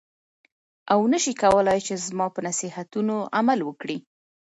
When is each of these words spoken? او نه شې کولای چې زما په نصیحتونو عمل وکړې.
او 0.93 0.99
نه 1.11 1.17
شې 1.23 1.33
کولای 1.43 1.79
چې 1.87 1.93
زما 2.07 2.27
په 2.35 2.39
نصیحتونو 2.47 3.15
عمل 3.37 3.59
وکړې. 3.63 3.97